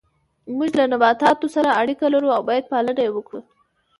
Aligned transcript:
موږ 0.57 0.71
له 0.79 0.85
نباتاتو 0.91 1.45
سره 1.55 1.69
اړیکه 1.81 2.05
لرو 2.13 2.29
او 2.37 2.41
باید 2.49 2.69
پالنه 2.71 3.01
یې 3.05 3.11
وکړو 3.13 3.41